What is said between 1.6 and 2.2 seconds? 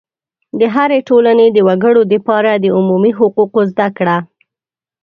وګړو